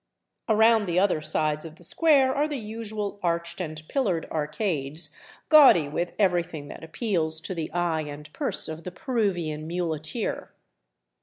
[0.49, 5.11] Around the other sides of the square are the usual arched and pillared arcades,
[5.47, 10.53] gaudy with every thing that appeals to the eye and purse of the Peruvian muleteer.